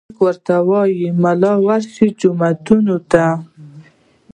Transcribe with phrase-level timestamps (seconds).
[0.15, 3.25] خلک ورته وايي ملا ورشه جوماتونو ته